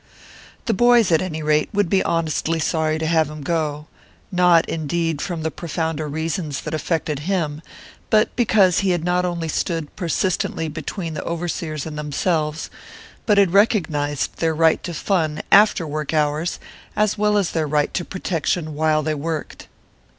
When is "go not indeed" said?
3.43-5.21